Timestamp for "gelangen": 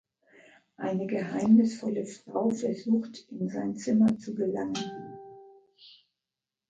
4.33-5.19